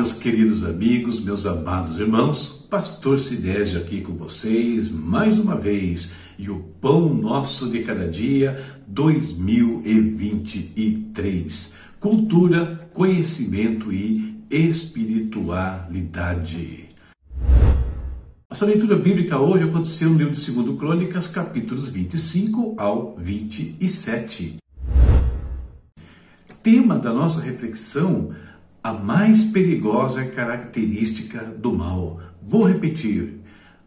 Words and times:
Meus 0.00 0.14
queridos 0.14 0.64
amigos, 0.64 1.22
meus 1.22 1.44
amados 1.44 1.98
irmãos, 1.98 2.64
Pastor 2.70 3.18
Sidésio 3.18 3.78
aqui 3.78 4.00
com 4.00 4.14
vocês 4.14 4.90
mais 4.90 5.38
uma 5.38 5.54
vez 5.54 6.12
e 6.38 6.48
o 6.48 6.60
Pão 6.80 7.12
Nosso 7.12 7.68
de 7.68 7.80
Cada 7.80 8.08
Dia 8.08 8.58
2023. 8.86 11.74
Cultura, 12.00 12.88
conhecimento 12.94 13.92
e 13.92 14.42
espiritualidade. 14.50 16.88
Nossa 18.48 18.64
leitura 18.64 18.96
bíblica 18.96 19.38
hoje 19.38 19.64
aconteceu 19.64 20.08
no 20.08 20.16
livro 20.16 20.32
de 20.32 20.50
2 20.50 20.78
Crônicas, 20.78 21.26
capítulos 21.26 21.90
25 21.90 22.74
ao 22.78 23.14
27. 23.18 24.56
Tema 26.62 26.98
da 26.98 27.12
nossa 27.12 27.42
reflexão 27.42 28.34
a 28.82 28.94
mais 28.94 29.44
perigosa 29.44 30.24
característica 30.24 31.38
do 31.44 31.72
mal. 31.72 32.18
Vou 32.42 32.64
repetir. 32.64 33.40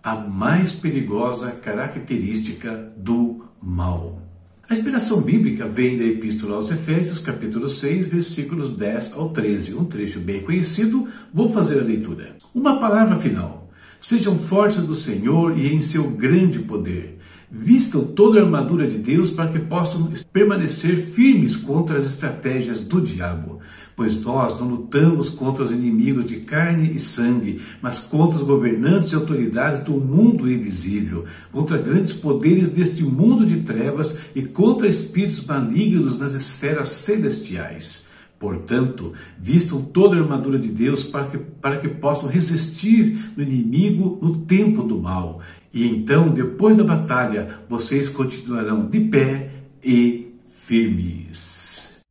A 0.03 0.15
mais 0.15 0.71
perigosa 0.71 1.51
característica 1.51 2.93
do 2.95 3.45
mal. 3.61 4.21
A 4.69 4.73
inspiração 4.73 5.21
bíblica 5.21 5.67
vem 5.67 5.97
da 5.97 6.03
Epístola 6.03 6.57
aos 6.57 6.69
Efésios, 6.69 7.19
capítulo 7.19 7.67
6, 7.67 8.07
versículos 8.07 8.75
10 8.75 9.13
ao 9.13 9.29
13, 9.29 9.75
um 9.75 9.85
trecho 9.85 10.19
bem 10.19 10.41
conhecido. 10.41 11.07
Vou 11.33 11.51
fazer 11.51 11.79
a 11.79 11.83
leitura. 11.83 12.35
Uma 12.53 12.79
palavra 12.79 13.17
final. 13.17 13.71
Sejam 13.99 14.37
fortes 14.37 14.83
do 14.83 14.93
Senhor 14.93 15.57
e 15.57 15.73
em 15.73 15.81
seu 15.81 16.11
grande 16.11 16.59
poder. 16.59 17.12
Vistam 17.55 18.03
toda 18.03 18.39
a 18.39 18.43
armadura 18.43 18.87
de 18.87 18.97
Deus 18.97 19.29
para 19.29 19.51
que 19.51 19.59
possam 19.59 20.11
permanecer 20.33 20.97
firmes 21.13 21.55
contra 21.55 21.97
as 21.97 22.05
estratégias 22.05 22.79
do 22.79 22.99
diabo 22.99 23.61
pois 23.95 24.19
nós 24.21 24.59
não 24.59 24.67
lutamos 24.67 25.29
contra 25.29 25.63
os 25.63 25.71
inimigos 25.71 26.25
de 26.25 26.37
carne 26.37 26.95
e 26.95 26.99
sangue, 26.99 27.61
mas 27.81 27.99
contra 27.99 28.37
os 28.37 28.43
governantes 28.43 29.11
e 29.11 29.15
autoridades 29.15 29.81
do 29.81 29.93
mundo 29.93 30.51
invisível, 30.51 31.25
contra 31.51 31.77
grandes 31.77 32.13
poderes 32.13 32.69
deste 32.69 33.03
mundo 33.03 33.45
de 33.45 33.61
trevas 33.61 34.17
e 34.35 34.41
contra 34.41 34.87
espíritos 34.87 35.45
malignos 35.45 36.17
nas 36.17 36.33
esferas 36.33 36.89
celestiais. 36.89 38.12
Portanto, 38.43 39.13
vistam 39.39 39.81
toda 39.81 40.17
a 40.17 40.19
armadura 40.19 40.59
de 40.59 40.67
Deus 40.67 41.01
para 41.01 41.27
que, 41.27 41.37
para 41.37 41.77
que 41.77 41.87
possam 41.87 42.27
resistir 42.27 43.31
no 43.37 43.41
inimigo 43.41 44.19
no 44.21 44.35
tempo 44.35 44.83
do 44.83 44.99
mal. 44.99 45.39
E 45.73 45.87
então, 45.87 46.27
depois 46.27 46.75
da 46.75 46.83
batalha, 46.83 47.61
vocês 47.69 48.09
continuarão 48.09 48.85
de 48.85 48.99
pé 48.99 49.49
e 49.81 50.35
firmes. 50.49 52.01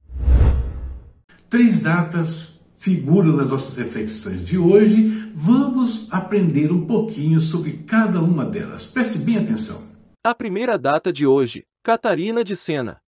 Três 1.51 1.81
datas 1.81 2.55
figuram 2.79 3.37
nas 3.37 3.51
nossas 3.51 3.77
reflexões 3.77 4.43
de 4.43 4.57
hoje. 4.57 5.31
Vamos 5.35 6.09
aprender 6.11 6.73
um 6.73 6.87
pouquinho 6.87 7.41
sobre 7.41 7.73
cada 7.87 8.23
uma 8.23 8.47
delas. 8.47 8.87
Preste 8.87 9.19
bem 9.19 9.37
atenção. 9.37 9.83
A 10.25 10.35
primeira 10.35 10.79
data 10.79 11.13
de 11.13 11.27
hoje, 11.27 11.65
Catarina 11.83 12.43
de 12.43 12.57
Sena. 12.57 13.02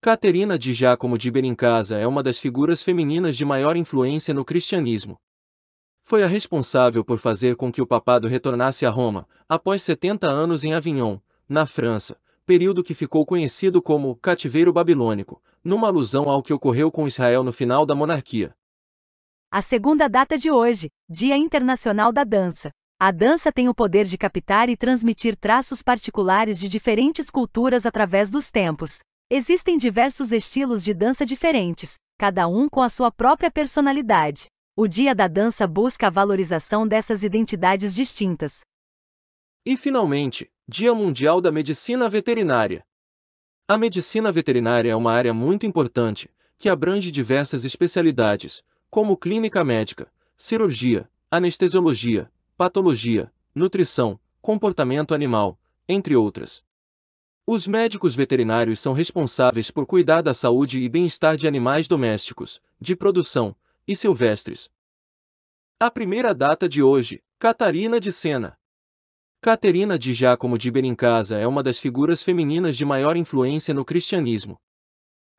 Caterina 0.00 0.56
de 0.56 0.72
Giacomo 0.72 1.18
de 1.18 1.28
Benincasa 1.28 1.98
é 1.98 2.06
uma 2.06 2.22
das 2.22 2.38
figuras 2.38 2.84
femininas 2.84 3.36
de 3.36 3.44
maior 3.44 3.76
influência 3.76 4.32
no 4.32 4.44
cristianismo. 4.44 5.18
Foi 6.00 6.22
a 6.22 6.28
responsável 6.28 7.04
por 7.04 7.18
fazer 7.18 7.56
com 7.56 7.72
que 7.72 7.82
o 7.82 7.86
papado 7.86 8.28
retornasse 8.28 8.86
a 8.86 8.90
Roma, 8.90 9.26
após 9.48 9.82
70 9.82 10.28
anos 10.28 10.62
em 10.62 10.72
Avignon, 10.72 11.18
na 11.48 11.66
França, 11.66 12.16
período 12.46 12.84
que 12.84 12.94
ficou 12.94 13.26
conhecido 13.26 13.82
como 13.82 14.14
cativeiro 14.14 14.72
babilônico, 14.72 15.42
numa 15.64 15.88
alusão 15.88 16.28
ao 16.28 16.44
que 16.44 16.52
ocorreu 16.52 16.92
com 16.92 17.08
Israel 17.08 17.42
no 17.42 17.52
final 17.52 17.84
da 17.84 17.96
monarquia. 17.96 18.54
A 19.50 19.60
segunda 19.60 20.08
data 20.08 20.38
de 20.38 20.48
hoje, 20.48 20.90
Dia 21.10 21.36
Internacional 21.36 22.12
da 22.12 22.22
Dança. 22.22 22.70
A 23.00 23.10
dança 23.10 23.50
tem 23.50 23.68
o 23.68 23.74
poder 23.74 24.06
de 24.06 24.16
captar 24.16 24.68
e 24.68 24.76
transmitir 24.76 25.34
traços 25.34 25.82
particulares 25.82 26.60
de 26.60 26.68
diferentes 26.68 27.30
culturas 27.30 27.84
através 27.84 28.30
dos 28.30 28.48
tempos. 28.48 29.00
Existem 29.30 29.76
diversos 29.76 30.32
estilos 30.32 30.82
de 30.82 30.94
dança 30.94 31.26
diferentes, 31.26 31.96
cada 32.16 32.48
um 32.48 32.66
com 32.66 32.80
a 32.80 32.88
sua 32.88 33.12
própria 33.12 33.50
personalidade. 33.50 34.46
O 34.74 34.88
Dia 34.88 35.14
da 35.14 35.28
Dança 35.28 35.66
busca 35.66 36.06
a 36.06 36.10
valorização 36.10 36.88
dessas 36.88 37.22
identidades 37.22 37.94
distintas. 37.94 38.60
E 39.66 39.76
finalmente, 39.76 40.50
Dia 40.66 40.94
Mundial 40.94 41.42
da 41.42 41.52
Medicina 41.52 42.08
Veterinária. 42.08 42.82
A 43.68 43.76
medicina 43.76 44.32
veterinária 44.32 44.92
é 44.92 44.96
uma 44.96 45.12
área 45.12 45.34
muito 45.34 45.66
importante, 45.66 46.30
que 46.56 46.70
abrange 46.70 47.10
diversas 47.10 47.66
especialidades, 47.66 48.64
como 48.88 49.14
clínica 49.14 49.62
médica, 49.62 50.10
cirurgia, 50.38 51.06
anestesiologia, 51.30 52.32
patologia, 52.56 53.30
nutrição, 53.54 54.18
comportamento 54.40 55.12
animal, 55.12 55.60
entre 55.86 56.16
outras. 56.16 56.66
Os 57.50 57.66
médicos 57.66 58.14
veterinários 58.14 58.78
são 58.78 58.92
responsáveis 58.92 59.70
por 59.70 59.86
cuidar 59.86 60.20
da 60.20 60.34
saúde 60.34 60.82
e 60.82 60.86
bem-estar 60.86 61.34
de 61.34 61.48
animais 61.48 61.88
domésticos, 61.88 62.60
de 62.78 62.94
produção 62.94 63.56
e 63.86 63.96
silvestres. 63.96 64.68
A 65.80 65.90
primeira 65.90 66.34
data 66.34 66.68
de 66.68 66.82
hoje, 66.82 67.22
Catarina 67.38 67.98
de 67.98 68.12
Sena. 68.12 68.58
Caterina 69.40 69.98
de 69.98 70.12
Giacomo 70.12 70.58
de 70.58 70.70
Benincasa 70.70 71.38
é 71.38 71.46
uma 71.46 71.62
das 71.62 71.78
figuras 71.78 72.22
femininas 72.22 72.76
de 72.76 72.84
maior 72.84 73.16
influência 73.16 73.72
no 73.72 73.82
cristianismo. 73.82 74.60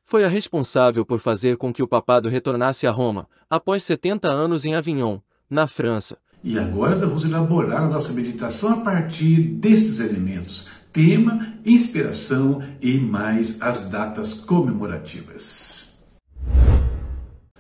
Foi 0.01 0.25
a 0.25 0.29
responsável 0.29 1.05
por 1.05 1.19
fazer 1.19 1.57
com 1.57 1.71
que 1.71 1.83
o 1.83 1.87
papado 1.87 2.27
retornasse 2.27 2.87
a 2.87 2.91
Roma, 2.91 3.29
após 3.47 3.83
70 3.83 4.27
anos 4.27 4.65
em 4.65 4.73
Avignon, 4.73 5.19
na 5.47 5.67
França. 5.67 6.17
E 6.43 6.57
agora 6.57 6.95
vamos 6.95 7.23
elaborar 7.23 7.83
a 7.83 7.87
nossa 7.87 8.11
meditação 8.13 8.79
a 8.79 8.81
partir 8.81 9.43
desses 9.43 9.99
elementos: 9.99 10.78
tema, 10.91 11.55
inspiração 11.65 12.61
e 12.81 12.97
mais 12.97 13.61
as 13.61 13.89
datas 13.89 14.33
comemorativas. 14.33 15.99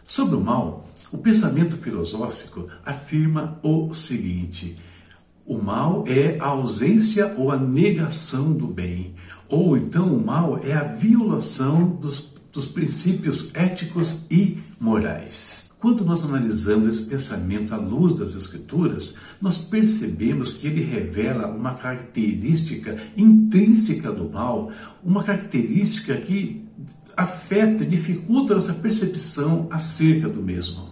Sobre 0.03 0.35
o 0.35 0.41
mal, 0.41 0.87
o 1.11 1.17
pensamento 1.17 1.77
filosófico 1.77 2.67
afirma 2.85 3.59
o 3.63 3.93
seguinte 3.93 4.75
o 5.49 5.57
mal 5.57 6.03
é 6.05 6.37
a 6.39 6.45
ausência 6.45 7.33
ou 7.35 7.51
a 7.51 7.57
negação 7.57 8.53
do 8.53 8.67
bem. 8.67 9.15
Ou 9.49 9.75
então 9.75 10.13
o 10.13 10.23
mal 10.23 10.59
é 10.63 10.73
a 10.73 10.83
violação 10.83 11.87
dos, 11.87 12.35
dos 12.53 12.67
princípios 12.67 13.55
éticos 13.55 14.25
e 14.29 14.59
morais. 14.79 15.68
Quando 15.79 16.03
nós 16.03 16.25
analisamos 16.25 16.89
esse 16.89 17.03
pensamento 17.03 17.73
à 17.73 17.77
luz 17.77 18.17
das 18.17 18.35
Escrituras, 18.35 19.15
nós 19.41 19.59
percebemos 19.59 20.53
que 20.53 20.67
ele 20.67 20.83
revela 20.83 21.47
uma 21.47 21.73
característica 21.73 22.97
intrínseca 23.15 24.11
do 24.11 24.29
mal, 24.29 24.71
uma 25.01 25.23
característica 25.23 26.17
que 26.17 26.67
afeta, 27.15 27.85
dificulta 27.85 28.53
a 28.53 28.57
nossa 28.57 28.73
percepção 28.73 29.67
acerca 29.71 30.27
do 30.27 30.43
mesmo. 30.43 30.89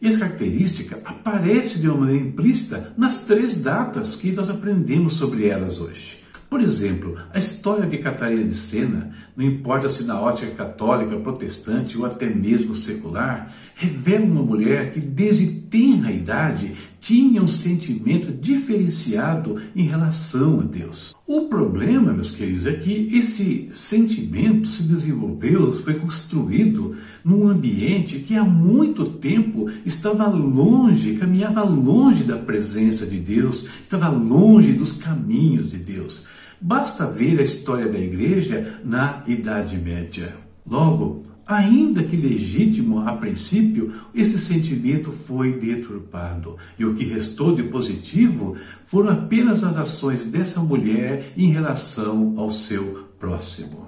E 0.00 0.08
essa 0.08 0.20
característica 0.20 0.98
aparece 1.04 1.78
de 1.78 1.88
uma 1.88 1.98
maneira 1.98 2.24
implícita 2.24 2.94
nas 2.96 3.24
três 3.24 3.60
datas 3.60 4.16
que 4.16 4.32
nós 4.32 4.48
aprendemos 4.48 5.12
sobre 5.12 5.46
elas 5.46 5.78
hoje. 5.78 6.20
Por 6.50 6.60
exemplo, 6.60 7.16
a 7.32 7.38
história 7.38 7.86
de 7.86 7.96
Catarina 7.98 8.42
de 8.42 8.56
Sena, 8.56 9.12
não 9.36 9.46
importa 9.46 9.88
se 9.88 10.02
na 10.02 10.20
ótica 10.20 10.50
católica, 10.50 11.16
protestante 11.16 11.96
ou 11.96 12.04
até 12.04 12.26
mesmo 12.28 12.74
secular, 12.74 13.54
revela 13.76 14.24
uma 14.24 14.42
mulher 14.42 14.92
que 14.92 15.00
desde 15.00 15.46
tenra 15.46 16.10
idade 16.10 16.74
tinha 17.00 17.40
um 17.40 17.46
sentimento 17.46 18.32
diferenciado 18.32 19.62
em 19.76 19.84
relação 19.84 20.60
a 20.60 20.64
Deus. 20.64 21.14
O 21.24 21.42
problema, 21.42 22.12
meus 22.12 22.32
queridos, 22.32 22.66
é 22.66 22.72
que 22.72 23.16
esse 23.16 23.70
sentimento 23.72 24.68
se 24.68 24.82
desenvolveu, 24.82 25.72
foi 25.72 25.94
construído 25.94 26.96
num 27.24 27.48
ambiente 27.48 28.18
que 28.18 28.36
há 28.36 28.42
muito 28.42 29.06
tempo 29.06 29.70
estava 29.86 30.26
longe, 30.26 31.14
caminhava 31.14 31.62
longe 31.62 32.24
da 32.24 32.36
presença 32.36 33.06
de 33.06 33.18
Deus, 33.18 33.66
estava 33.82 34.08
longe 34.08 34.72
dos 34.72 34.94
caminhos 34.94 35.70
de 35.70 35.78
Deus. 35.78 36.24
Basta 36.60 37.06
ver 37.06 37.40
a 37.40 37.42
história 37.42 37.88
da 37.88 37.98
igreja 37.98 38.80
na 38.84 39.22
Idade 39.26 39.78
Média. 39.78 40.34
Logo, 40.66 41.24
ainda 41.46 42.02
que 42.04 42.16
legítimo 42.16 43.00
a 43.00 43.12
princípio, 43.14 43.92
esse 44.14 44.38
sentimento 44.38 45.10
foi 45.10 45.58
deturpado. 45.58 46.56
E 46.78 46.84
o 46.84 46.94
que 46.94 47.04
restou 47.04 47.54
de 47.54 47.62
positivo 47.62 48.56
foram 48.86 49.10
apenas 49.10 49.64
as 49.64 49.76
ações 49.76 50.26
dessa 50.26 50.60
mulher 50.60 51.32
em 51.36 51.50
relação 51.50 52.34
ao 52.36 52.50
seu 52.50 53.08
próximo. 53.18 53.86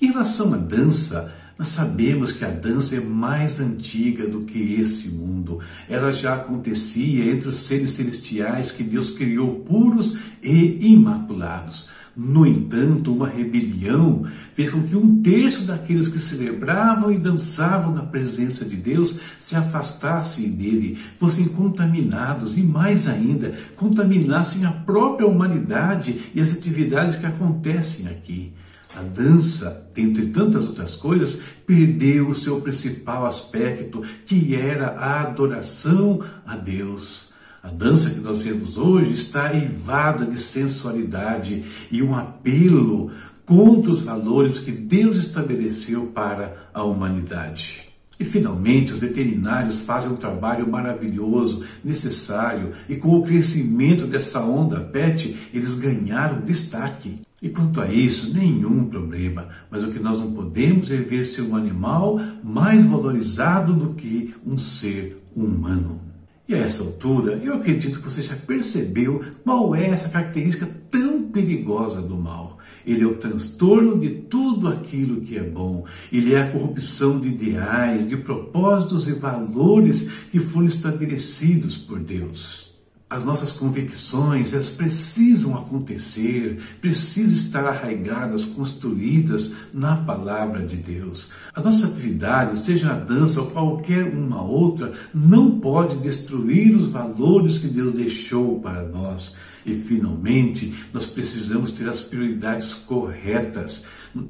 Em 0.00 0.06
relação 0.06 0.54
à 0.54 0.56
dança, 0.56 1.34
nós 1.58 1.68
sabemos 1.68 2.32
que 2.32 2.44
a 2.44 2.50
dança 2.50 2.96
é 2.96 3.00
mais 3.00 3.60
antiga 3.60 4.26
do 4.26 4.40
que 4.40 4.74
esse 4.74 5.10
mundo. 5.10 5.60
Ela 5.88 6.12
já 6.12 6.34
acontecia 6.34 7.30
entre 7.32 7.48
os 7.48 7.56
seres 7.56 7.92
celestiais 7.92 8.72
que 8.72 8.82
Deus 8.82 9.10
criou 9.10 9.60
puros 9.60 10.18
e 10.42 10.92
imaculados. 10.92 11.88
No 12.16 12.46
entanto, 12.46 13.12
uma 13.12 13.28
rebelião 13.28 14.24
fez 14.54 14.70
com 14.70 14.82
que 14.82 14.94
um 14.94 15.20
terço 15.20 15.64
daqueles 15.64 16.06
que 16.06 16.20
celebravam 16.20 17.10
e 17.10 17.18
dançavam 17.18 17.92
na 17.92 18.02
presença 18.02 18.64
de 18.64 18.76
Deus 18.76 19.16
se 19.40 19.56
afastassem 19.56 20.50
dele, 20.50 20.96
fossem 21.18 21.46
contaminados 21.46 22.56
e, 22.56 22.62
mais 22.62 23.08
ainda, 23.08 23.52
contaminassem 23.76 24.64
a 24.64 24.70
própria 24.70 25.26
humanidade 25.26 26.30
e 26.32 26.40
as 26.40 26.52
atividades 26.52 27.16
que 27.16 27.26
acontecem 27.26 28.06
aqui. 28.06 28.52
A 28.96 29.02
dança, 29.02 29.88
dentre 29.92 30.26
tantas 30.26 30.66
outras 30.66 30.94
coisas, 30.94 31.40
perdeu 31.66 32.28
o 32.28 32.34
seu 32.34 32.60
principal 32.60 33.26
aspecto, 33.26 34.02
que 34.24 34.54
era 34.54 34.88
a 34.90 35.22
adoração 35.22 36.20
a 36.46 36.56
Deus. 36.56 37.32
A 37.62 37.68
dança 37.68 38.10
que 38.10 38.20
nós 38.20 38.40
vemos 38.40 38.76
hoje 38.76 39.12
está 39.12 39.54
eivada 39.54 40.26
de 40.26 40.38
sensualidade 40.38 41.64
e 41.90 42.02
um 42.02 42.14
apelo 42.14 43.10
contra 43.46 43.90
os 43.90 44.02
valores 44.02 44.58
que 44.58 44.70
Deus 44.70 45.16
estabeleceu 45.16 46.06
para 46.08 46.68
a 46.72 46.82
humanidade. 46.82 47.84
E 48.18 48.24
finalmente, 48.24 48.92
os 48.92 48.98
veterinários 48.98 49.80
fazem 49.80 50.10
um 50.10 50.16
trabalho 50.16 50.70
maravilhoso, 50.70 51.64
necessário, 51.82 52.72
e 52.88 52.96
com 52.96 53.16
o 53.16 53.24
crescimento 53.24 54.06
dessa 54.06 54.40
onda 54.40 54.80
PET, 54.80 55.36
eles 55.52 55.74
ganharam 55.74 56.40
destaque. 56.42 57.20
E 57.44 57.50
quanto 57.50 57.78
a 57.78 57.92
isso, 57.92 58.32
nenhum 58.32 58.86
problema, 58.86 59.50
mas 59.70 59.84
o 59.84 59.92
que 59.92 59.98
nós 59.98 60.18
não 60.18 60.32
podemos 60.32 60.90
é 60.90 60.96
ver 60.96 61.26
ser 61.26 61.42
um 61.42 61.54
animal 61.54 62.18
mais 62.42 62.84
valorizado 62.84 63.74
do 63.74 63.92
que 63.92 64.32
um 64.46 64.56
ser 64.56 65.18
humano. 65.36 66.00
E 66.48 66.54
a 66.54 66.58
essa 66.58 66.82
altura, 66.82 67.38
eu 67.44 67.56
acredito 67.56 68.00
que 68.00 68.10
você 68.10 68.22
já 68.22 68.34
percebeu 68.34 69.22
qual 69.44 69.74
é 69.74 69.90
essa 69.90 70.08
característica 70.08 70.66
tão 70.90 71.24
perigosa 71.24 72.00
do 72.00 72.16
mal. 72.16 72.56
Ele 72.86 73.02
é 73.02 73.06
o 73.06 73.16
transtorno 73.16 74.00
de 74.00 74.08
tudo 74.08 74.66
aquilo 74.66 75.20
que 75.20 75.36
é 75.36 75.42
bom. 75.42 75.84
Ele 76.10 76.32
é 76.32 76.40
a 76.40 76.50
corrupção 76.50 77.20
de 77.20 77.28
ideais, 77.28 78.08
de 78.08 78.16
propósitos 78.16 79.06
e 79.06 79.12
valores 79.12 80.08
que 80.32 80.40
foram 80.40 80.66
estabelecidos 80.66 81.76
por 81.76 81.98
Deus 81.98 82.73
as 83.14 83.24
nossas 83.24 83.52
convicções, 83.52 84.52
elas 84.52 84.70
precisam 84.70 85.54
acontecer, 85.54 86.60
precisam 86.80 87.34
estar 87.34 87.64
arraigadas, 87.64 88.44
construídas 88.44 89.52
na 89.72 89.96
palavra 89.96 90.66
de 90.66 90.76
Deus. 90.76 91.30
As 91.54 91.62
nossas 91.62 91.92
atividades, 91.92 92.60
seja 92.60 92.90
a 92.90 92.98
dança 92.98 93.40
ou 93.40 93.50
qualquer 93.52 94.12
uma 94.12 94.42
outra, 94.42 94.92
não 95.14 95.60
pode 95.60 95.96
destruir 95.98 96.74
os 96.74 96.86
valores 96.86 97.58
que 97.58 97.68
Deus 97.68 97.94
deixou 97.94 98.58
para 98.60 98.82
nós. 98.82 99.36
E 99.64 99.74
finalmente, 99.74 100.74
nós 100.92 101.06
precisamos 101.06 101.70
ter 101.70 101.88
as 101.88 102.02
prioridades 102.02 102.74
corretas. 102.74 103.84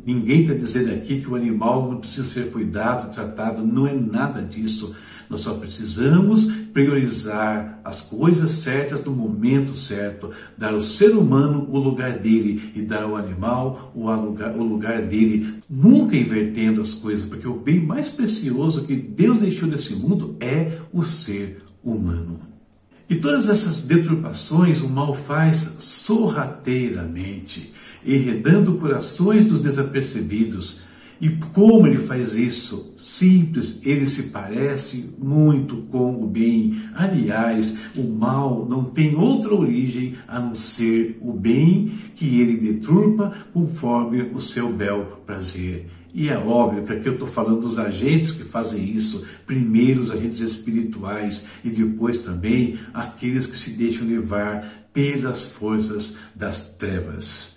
Ninguém 0.05 0.43
está 0.43 0.55
dizendo 0.55 0.93
aqui 0.93 1.21
que 1.21 1.29
o 1.29 1.35
animal 1.35 1.91
não 1.91 1.99
precisa 1.99 2.25
ser 2.25 2.51
cuidado, 2.51 3.13
tratado, 3.15 3.67
não 3.67 3.87
é 3.87 3.95
nada 3.95 4.41
disso. 4.43 4.95
Nós 5.29 5.41
só 5.41 5.55
precisamos 5.55 6.45
priorizar 6.73 7.81
as 7.85 8.03
coisas 8.03 8.51
certas 8.51 9.05
no 9.05 9.13
momento 9.13 9.77
certo, 9.77 10.31
dar 10.57 10.75
ao 10.75 10.81
ser 10.81 11.11
humano 11.11 11.67
o 11.71 11.79
lugar 11.79 12.19
dele 12.19 12.73
e 12.75 12.83
dar 12.83 13.05
ao 13.05 13.17
animal 13.17 13.93
o 13.95 14.11
lugar, 14.11 14.55
o 14.55 14.63
lugar 14.63 15.03
dele, 15.03 15.61
nunca 15.69 16.17
invertendo 16.17 16.81
as 16.81 16.93
coisas, 16.93 17.29
porque 17.29 17.49
o 17.49 17.59
bem 17.59 17.81
mais 17.81 18.11
precioso 18.11 18.87
que 18.87 18.97
Deus 18.97 19.41
deixou 19.41 19.69
nesse 19.69 19.95
mundo 19.95 20.37
é 20.41 20.79
o 20.93 21.03
ser 21.03 21.63
humano. 21.83 22.54
E 23.09 23.17
todas 23.17 23.49
essas 23.49 23.83
deturpações 23.83 24.81
o 24.81 24.89
mal 24.89 25.15
faz 25.15 25.77
sorrateiramente, 25.81 27.73
enredando 28.05 28.75
corações 28.75 29.45
dos 29.45 29.61
desapercebidos 29.61 30.85
e 31.21 31.31
como 31.55 31.87
ele 31.87 31.99
faz 31.99 32.35
isso? 32.35 32.95
Simples, 32.99 33.81
ele 33.83 34.06
se 34.09 34.25
parece 34.25 35.15
muito 35.19 35.77
com 35.91 36.23
o 36.23 36.27
bem. 36.27 36.81
Aliás, 36.95 37.79
o 37.97 38.03
mal 38.03 38.67
não 38.69 38.85
tem 38.85 39.15
outra 39.15 39.55
origem 39.55 40.17
a 40.27 40.41
não 40.41 40.55
ser 40.55 41.17
o 41.21 41.33
bem 41.33 41.93
que 42.15 42.41
ele 42.41 42.57
deturpa 42.57 43.33
conforme 43.53 44.23
o 44.35 44.39
seu 44.39 44.73
bel 44.73 45.23
prazer. 45.25 45.87
E 46.14 46.28
é 46.28 46.38
óbvio 46.38 46.84
que 46.84 46.93
aqui 46.93 47.08
eu 47.08 47.14
estou 47.14 47.26
falando 47.26 47.62
dos 47.62 47.76
agentes 47.76 48.31
que 48.31 48.44
fazem 48.44 48.88
isso, 48.88 49.26
primeiro 49.44 50.00
os 50.00 50.12
agentes 50.12 50.38
espirituais 50.38 51.44
e 51.64 51.70
depois 51.70 52.19
também 52.19 52.78
aqueles 52.94 53.46
que 53.46 53.58
se 53.58 53.70
deixam 53.70 54.06
levar 54.06 54.64
pelas 54.93 55.43
forças 55.43 56.19
das 56.32 56.76
trevas. 56.76 57.56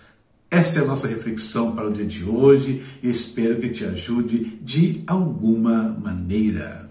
Essa 0.50 0.80
é 0.80 0.82
a 0.82 0.88
nossa 0.88 1.08
reflexão 1.08 1.74
para 1.76 1.88
o 1.88 1.94
dia 1.94 2.06
de 2.06 2.24
hoje 2.24 2.82
e 3.04 3.10
espero 3.12 3.60
que 3.62 3.70
te 3.70 3.86
ajude 3.86 4.58
de 4.64 5.04
alguma 5.06 5.90
maneira. 5.90 6.90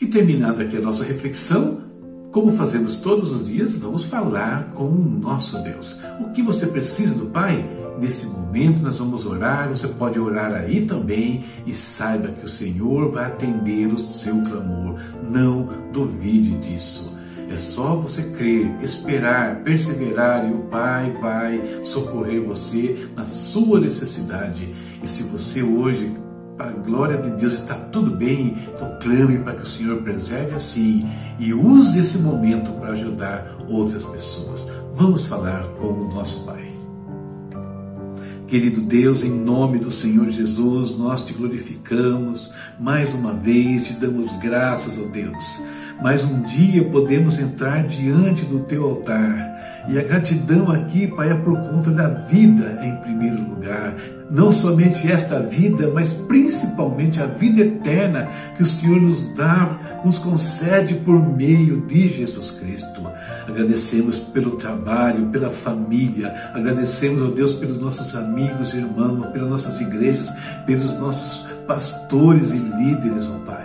E 0.00 0.06
terminada 0.06 0.62
aqui 0.62 0.78
a 0.78 0.80
nossa 0.80 1.04
reflexão, 1.04 1.82
como 2.30 2.56
fazemos 2.56 2.98
todos 2.98 3.32
os 3.32 3.48
dias, 3.48 3.76
vamos 3.76 4.04
falar 4.04 4.72
com 4.72 4.88
o 4.88 5.18
nosso 5.20 5.62
Deus. 5.62 6.00
O 6.20 6.30
que 6.32 6.42
você 6.42 6.66
precisa 6.66 7.14
do 7.14 7.26
Pai? 7.26 7.64
Nesse 8.00 8.26
momento 8.26 8.80
nós 8.80 8.98
vamos 8.98 9.26
orar, 9.26 9.68
você 9.68 9.88
pode 9.88 10.18
orar 10.20 10.52
aí 10.54 10.86
também 10.86 11.44
e 11.66 11.74
saiba 11.74 12.28
que 12.28 12.44
o 12.44 12.48
Senhor 12.48 13.10
vai 13.10 13.26
atender 13.26 13.86
o 13.92 13.98
seu 13.98 14.40
clamor. 14.42 15.00
Não 15.28 15.68
duvide 15.92 16.56
disso. 16.58 17.18
É 17.50 17.56
só 17.56 17.96
você 17.96 18.22
crer, 18.22 18.70
esperar, 18.82 19.62
perseverar 19.64 20.48
e 20.48 20.52
o 20.52 20.58
Pai 20.64 21.16
vai 21.20 21.84
socorrer 21.84 22.42
você 22.42 23.08
na 23.16 23.24
sua 23.24 23.80
necessidade. 23.80 24.72
E 25.02 25.08
se 25.08 25.24
você 25.24 25.62
hoje, 25.62 26.12
para 26.56 26.68
a 26.68 26.72
glória 26.72 27.16
de 27.16 27.30
Deus, 27.30 27.54
está 27.54 27.74
tudo 27.74 28.10
bem, 28.10 28.58
então 28.74 28.98
clame 29.00 29.38
para 29.38 29.54
que 29.54 29.62
o 29.62 29.66
Senhor 29.66 30.02
preserve 30.02 30.54
assim 30.54 31.08
e 31.38 31.54
use 31.54 31.98
esse 31.98 32.18
momento 32.18 32.70
para 32.72 32.90
ajudar 32.90 33.56
outras 33.66 34.04
pessoas. 34.04 34.68
Vamos 34.94 35.24
falar 35.24 35.62
com 35.78 35.86
o 35.86 36.14
nosso 36.14 36.44
Pai. 36.44 36.67
Querido 38.48 38.80
Deus, 38.80 39.22
em 39.22 39.30
nome 39.30 39.78
do 39.78 39.90
Senhor 39.90 40.30
Jesus, 40.30 40.96
nós 40.96 41.24
te 41.26 41.34
glorificamos 41.34 42.50
mais 42.80 43.12
uma 43.12 43.34
vez, 43.34 43.88
te 43.88 43.92
damos 43.92 44.32
graças, 44.38 44.98
ó 44.98 45.02
oh 45.02 45.08
Deus 45.08 45.60
mas 46.00 46.24
um 46.24 46.42
dia 46.42 46.84
podemos 46.84 47.38
entrar 47.38 47.84
diante 47.86 48.44
do 48.44 48.60
teu 48.60 48.84
altar. 48.84 49.84
E 49.88 49.98
a 49.98 50.02
gratidão 50.02 50.70
aqui, 50.70 51.06
Pai, 51.08 51.30
é 51.30 51.34
por 51.34 51.58
conta 51.58 51.90
da 51.90 52.08
vida 52.08 52.80
em 52.82 52.94
primeiro. 52.96 53.17
Não 54.30 54.52
somente 54.52 55.10
esta 55.10 55.40
vida, 55.40 55.90
mas 55.92 56.12
principalmente 56.12 57.20
a 57.20 57.26
vida 57.26 57.62
eterna 57.62 58.28
que 58.56 58.62
o 58.62 58.66
Senhor 58.66 59.00
nos 59.00 59.34
dá, 59.34 60.00
nos 60.04 60.18
concede 60.18 60.94
por 60.96 61.18
meio 61.18 61.80
de 61.86 62.08
Jesus 62.08 62.50
Cristo. 62.52 63.02
Agradecemos 63.46 64.20
pelo 64.20 64.52
trabalho, 64.52 65.28
pela 65.28 65.50
família, 65.50 66.34
agradecemos, 66.52 67.22
ó 67.22 67.30
Deus, 67.32 67.54
pelos 67.54 67.80
nossos 67.80 68.14
amigos, 68.14 68.74
irmãos, 68.74 69.26
pelas 69.28 69.48
nossas 69.48 69.80
igrejas, 69.80 70.28
pelos 70.66 70.92
nossos 70.98 71.46
pastores 71.66 72.52
e 72.52 72.58
líderes, 72.58 73.28
ó 73.28 73.38
Pai 73.46 73.58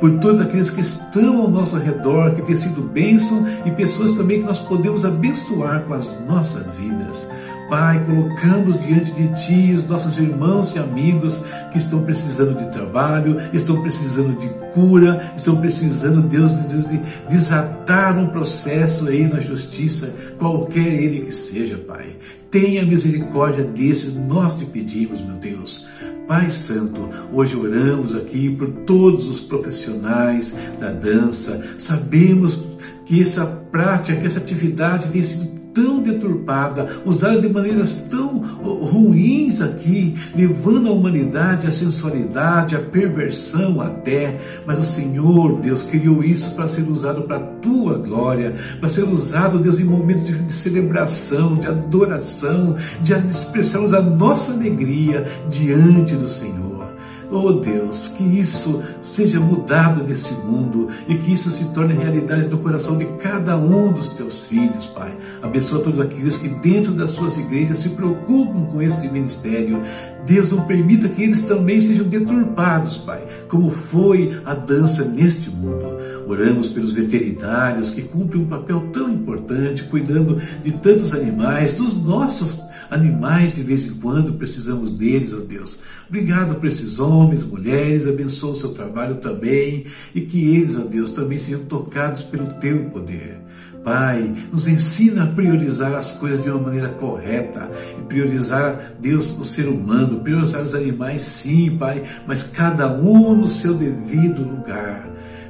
por 0.00 0.18
todos 0.18 0.40
aqueles 0.42 0.70
que 0.70 0.82
estão 0.82 1.40
ao 1.40 1.48
nosso 1.48 1.76
redor, 1.76 2.34
que 2.34 2.42
têm 2.42 2.56
sido 2.56 2.82
bênção 2.82 3.46
e 3.64 3.70
pessoas 3.70 4.12
também 4.12 4.40
que 4.40 4.46
nós 4.46 4.58
podemos 4.58 5.02
abençoar 5.04 5.82
com 5.84 5.94
as 5.94 6.20
nossas 6.26 6.74
vidas. 6.74 7.30
Pai, 7.74 8.04
colocamos 8.06 8.80
diante 8.86 9.10
de 9.10 9.26
Ti 9.34 9.72
os 9.72 9.84
nossos 9.88 10.16
irmãos 10.16 10.72
e 10.76 10.78
amigos 10.78 11.42
que 11.72 11.78
estão 11.78 12.04
precisando 12.04 12.56
de 12.56 12.70
trabalho, 12.70 13.36
estão 13.52 13.82
precisando 13.82 14.38
de 14.38 14.48
cura, 14.72 15.32
estão 15.36 15.56
precisando, 15.56 16.22
Deus, 16.22 16.52
de 16.52 17.00
desatar 17.28 18.16
um 18.16 18.28
processo 18.28 19.08
aí 19.08 19.26
na 19.26 19.40
justiça, 19.40 20.14
qualquer 20.38 20.86
ele 20.86 21.22
que 21.22 21.34
seja, 21.34 21.76
Pai. 21.78 22.14
Tenha 22.48 22.86
misericórdia 22.86 23.64
desses, 23.64 24.14
nós 24.14 24.56
te 24.56 24.66
pedimos, 24.66 25.20
meu 25.20 25.34
Deus. 25.34 25.88
Pai 26.28 26.52
Santo, 26.52 27.10
hoje 27.32 27.56
oramos 27.56 28.14
aqui 28.14 28.54
por 28.54 28.68
todos 28.86 29.28
os 29.28 29.40
profissionais 29.40 30.56
da 30.78 30.92
dança. 30.92 31.60
Sabemos 31.76 32.62
que 33.04 33.20
essa 33.20 33.44
prática, 33.44 34.20
que 34.20 34.26
essa 34.26 34.38
atividade 34.38 35.08
tem 35.08 35.24
sido 35.24 35.53
tão 35.74 36.02
deturpada, 36.02 36.88
usada 37.04 37.40
de 37.40 37.48
maneiras 37.48 38.06
tão 38.08 38.38
ruins 38.38 39.60
aqui, 39.60 40.14
levando 40.34 40.88
a 40.88 40.92
humanidade 40.92 41.66
à 41.66 41.72
sensualidade, 41.72 42.76
à 42.76 42.78
perversão 42.78 43.80
até. 43.80 44.40
Mas 44.64 44.78
o 44.78 44.82
Senhor, 44.82 45.60
Deus, 45.60 45.82
criou 45.82 46.22
isso 46.22 46.54
para 46.54 46.68
ser 46.68 46.88
usado 46.88 47.22
para 47.22 47.36
a 47.36 47.40
tua 47.40 47.98
glória, 47.98 48.54
para 48.78 48.88
ser 48.88 49.02
usado, 49.02 49.58
Deus, 49.58 49.78
em 49.78 49.84
momentos 49.84 50.24
de, 50.24 50.52
celebração, 50.52 51.56
de 51.56 51.66
adoração, 51.66 52.76
de 53.02 53.12
expressarmos 53.12 53.92
a 53.92 54.00
nossa 54.00 54.52
alegria 54.52 55.26
diante 55.50 56.14
do 56.14 56.28
Senhor. 56.28 56.63
Oh 57.36 57.50
Deus, 57.50 58.06
que 58.16 58.22
isso 58.22 58.80
seja 59.02 59.40
mudado 59.40 60.04
nesse 60.04 60.34
mundo 60.34 60.88
e 61.08 61.16
que 61.16 61.34
isso 61.34 61.50
se 61.50 61.64
torne 61.74 61.92
realidade 61.92 62.46
no 62.46 62.58
coração 62.58 62.96
de 62.96 63.06
cada 63.18 63.56
um 63.56 63.92
dos 63.92 64.10
teus 64.10 64.44
filhos, 64.44 64.86
Pai. 64.86 65.12
Abençoa 65.42 65.82
todos 65.82 65.98
aqueles 65.98 66.36
que 66.36 66.46
dentro 66.48 66.92
das 66.92 67.10
suas 67.10 67.36
igrejas 67.36 67.78
se 67.78 67.88
preocupam 67.88 68.66
com 68.66 68.80
esse 68.80 69.08
ministério. 69.08 69.82
Deus 70.24 70.52
não 70.52 70.64
permita 70.64 71.08
que 71.08 71.24
eles 71.24 71.42
também 71.42 71.80
sejam 71.80 72.06
deturpados, 72.06 72.98
Pai, 72.98 73.26
como 73.48 73.68
foi 73.68 74.40
a 74.44 74.54
dança 74.54 75.04
neste 75.04 75.50
mundo. 75.50 75.98
Oramos 76.28 76.68
pelos 76.68 76.92
veterinários 76.92 77.90
que 77.90 78.02
cumprem 78.02 78.42
um 78.42 78.46
papel 78.46 78.90
tão 78.92 79.10
importante, 79.10 79.82
cuidando 79.82 80.40
de 80.62 80.70
tantos 80.70 81.12
animais, 81.12 81.74
dos 81.74 82.00
nossos 82.00 82.62
animais 82.94 83.56
de 83.56 83.62
vez 83.62 83.84
em 83.84 83.94
quando 83.94 84.34
precisamos 84.34 84.92
deles, 84.92 85.32
ó 85.32 85.38
oh 85.38 85.40
Deus. 85.40 85.82
Obrigado 86.08 86.54
por 86.54 86.66
esses 86.66 86.98
homens, 86.98 87.42
mulheres, 87.42 88.06
abençoa 88.06 88.52
o 88.52 88.56
seu 88.56 88.70
trabalho 88.70 89.16
também 89.16 89.86
e 90.14 90.20
que 90.20 90.56
eles, 90.56 90.76
ó 90.76 90.82
oh 90.82 90.88
Deus, 90.88 91.10
também 91.10 91.38
sejam 91.38 91.64
tocados 91.64 92.22
pelo 92.22 92.46
teu 92.54 92.84
poder. 92.90 93.40
Pai, 93.84 94.34
nos 94.50 94.66
ensina 94.66 95.24
a 95.24 95.26
priorizar 95.26 95.92
as 95.92 96.12
coisas 96.12 96.42
de 96.42 96.48
uma 96.48 96.58
maneira 96.58 96.88
correta 96.88 97.70
e 97.98 98.02
priorizar, 98.04 98.94
Deus, 98.98 99.38
o 99.38 99.44
ser 99.44 99.68
humano, 99.68 100.20
priorizar 100.20 100.62
os 100.62 100.74
animais, 100.74 101.20
sim, 101.20 101.76
Pai, 101.76 102.02
mas 102.26 102.44
cada 102.44 102.90
um 102.90 103.34
no 103.34 103.46
seu 103.46 103.74
devido 103.74 104.42
lugar. 104.42 105.06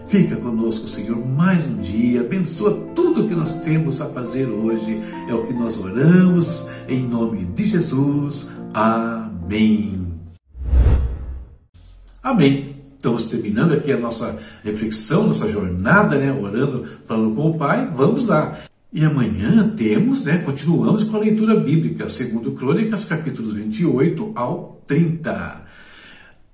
Fica 0.06 0.36
conosco, 0.36 0.86
Senhor, 0.86 1.16
mais 1.26 1.64
um 1.66 1.78
dia. 1.78 2.20
Abençoa 2.20 2.78
tudo 2.94 3.24
o 3.24 3.28
que 3.28 3.34
nós 3.34 3.60
temos 3.62 4.00
a 4.00 4.06
fazer 4.06 4.46
hoje. 4.46 5.00
É 5.28 5.34
o 5.34 5.46
que 5.46 5.52
nós 5.54 5.78
oramos 5.78 6.64
em 6.88 7.06
nome 7.06 7.46
de 7.46 7.64
Jesus. 7.64 8.48
Amém. 8.72 10.06
Amém. 12.22 12.76
Estamos 12.96 13.26
terminando 13.26 13.72
aqui 13.72 13.92
a 13.92 13.98
nossa 13.98 14.38
reflexão, 14.62 15.26
nossa 15.26 15.48
jornada, 15.48 16.16
né? 16.16 16.32
Orando, 16.32 16.86
falando 17.06 17.34
com 17.34 17.50
o 17.50 17.58
Pai. 17.58 17.90
Vamos 17.94 18.26
lá. 18.26 18.58
E 18.92 19.04
amanhã 19.04 19.70
temos, 19.70 20.24
né? 20.24 20.38
Continuamos 20.38 21.02
com 21.04 21.16
a 21.16 21.20
leitura 21.20 21.56
bíblica, 21.56 22.08
segundo 22.08 22.52
Crônicas, 22.52 23.04
capítulos 23.06 23.52
28 23.54 24.32
ao 24.36 24.80
30. 24.86 25.64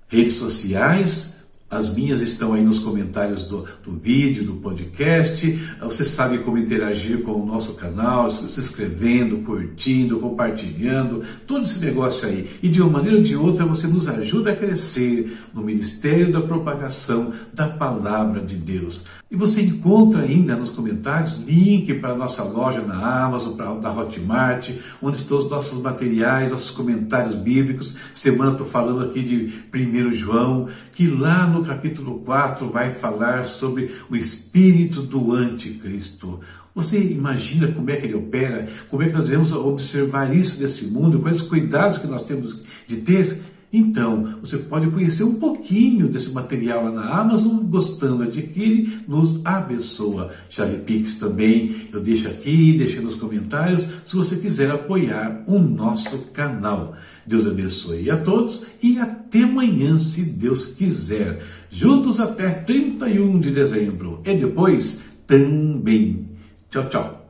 Redes 0.07 0.33
sociais, 0.33 1.30
as 1.71 1.93
minhas 1.95 2.19
estão 2.19 2.53
aí 2.53 2.61
nos 2.61 2.79
comentários 2.79 3.43
do, 3.43 3.65
do 3.81 3.93
vídeo, 3.93 4.43
do 4.43 4.55
podcast. 4.55 5.57
Você 5.81 6.03
sabe 6.03 6.39
como 6.39 6.57
interagir 6.57 7.21
com 7.21 7.31
o 7.31 7.45
nosso 7.45 7.75
canal, 7.75 8.29
se 8.29 8.59
inscrevendo, 8.59 9.37
curtindo, 9.37 10.19
compartilhando, 10.19 11.23
todo 11.47 11.63
esse 11.63 11.79
negócio 11.79 12.27
aí. 12.27 12.49
E 12.61 12.67
de 12.67 12.81
uma 12.81 12.91
maneira 12.91 13.17
ou 13.17 13.23
de 13.23 13.37
outra 13.37 13.65
você 13.65 13.87
nos 13.87 14.09
ajuda 14.09 14.51
a 14.51 14.55
crescer 14.55 15.37
no 15.53 15.63
ministério 15.63 16.29
da 16.29 16.41
propagação 16.41 17.31
da 17.53 17.69
palavra 17.69 18.41
de 18.41 18.55
Deus. 18.55 19.05
E 19.31 19.35
você 19.37 19.61
encontra 19.61 20.23
ainda 20.23 20.57
nos 20.57 20.71
comentários 20.71 21.47
link 21.47 21.93
para 22.01 22.11
a 22.11 22.15
nossa 22.15 22.43
loja 22.43 22.81
na 22.81 23.23
Amazon, 23.25 23.55
para 23.55 23.73
da 23.75 23.89
Hotmart, 23.89 24.71
onde 25.01 25.15
estão 25.15 25.37
os 25.37 25.49
nossos 25.49 25.81
materiais, 25.81 26.51
nossos 26.51 26.71
comentários 26.71 27.33
bíblicos. 27.33 27.95
Semana 28.13 28.51
estou 28.51 28.67
falando 28.67 29.05
aqui 29.05 29.23
de 29.23 29.53
1 29.73 30.11
João, 30.11 30.67
que 30.91 31.07
lá 31.07 31.47
no 31.47 31.60
capítulo 31.63 32.19
4 32.19 32.69
vai 32.69 32.93
falar 32.93 33.45
sobre 33.45 33.91
o 34.09 34.15
espírito 34.15 35.01
do 35.01 35.33
anticristo. 35.33 36.39
Você 36.73 36.99
imagina 36.99 37.67
como 37.67 37.89
é 37.89 37.97
que 37.97 38.05
ele 38.05 38.15
opera? 38.15 38.67
Como 38.89 39.03
é 39.03 39.07
que 39.07 39.13
nós 39.13 39.25
devemos 39.25 39.51
observar 39.51 40.33
isso 40.33 40.59
desse 40.59 40.85
mundo? 40.85 41.19
Quais 41.19 41.41
os 41.41 41.47
cuidados 41.47 41.97
que 41.97 42.07
nós 42.07 42.23
temos 42.23 42.61
de 42.87 42.97
ter? 42.97 43.41
Então, 43.73 44.37
você 44.41 44.57
pode 44.57 44.87
conhecer 44.91 45.23
um 45.23 45.35
pouquinho 45.35 46.09
desse 46.09 46.31
material 46.31 46.85
lá 46.85 46.91
na 46.91 47.19
Amazon, 47.21 47.59
gostando, 47.63 48.23
adquire, 48.23 48.99
nos 49.07 49.45
abençoa. 49.45 50.31
Chave 50.49 50.79
Pix 50.79 51.15
também, 51.15 51.87
eu 51.93 52.01
deixo 52.01 52.27
aqui, 52.27 52.77
deixo 52.77 53.01
nos 53.01 53.15
comentários, 53.15 53.87
se 54.05 54.15
você 54.15 54.35
quiser 54.37 54.69
apoiar 54.71 55.43
o 55.47 55.57
nosso 55.57 56.17
canal. 56.33 56.95
Deus 57.25 57.47
abençoe 57.47 58.09
a 58.09 58.17
todos 58.17 58.65
e 58.83 58.99
até 58.99 59.43
amanhã, 59.43 59.97
se 59.97 60.31
Deus 60.31 60.65
quiser. 60.65 61.41
Juntos 61.69 62.19
até 62.19 62.49
31 62.49 63.39
de 63.39 63.51
dezembro 63.51 64.21
e 64.25 64.35
depois 64.35 65.01
também. 65.25 66.29
Tchau, 66.69 66.89
tchau. 66.89 67.20